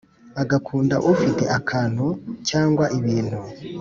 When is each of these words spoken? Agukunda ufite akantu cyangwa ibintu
Agukunda 0.41 0.95
ufite 1.11 1.43
akantu 1.59 2.05
cyangwa 2.49 2.85
ibintu 2.97 3.39